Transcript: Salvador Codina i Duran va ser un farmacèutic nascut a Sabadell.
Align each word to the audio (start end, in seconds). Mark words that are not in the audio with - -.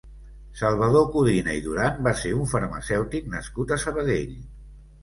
Salvador 0.61 1.05
Codina 1.17 1.53
i 1.59 1.63
Duran 1.67 2.01
va 2.09 2.15
ser 2.25 2.33
un 2.41 2.51
farmacèutic 2.55 3.31
nascut 3.39 3.77
a 3.79 3.83
Sabadell. 3.87 4.39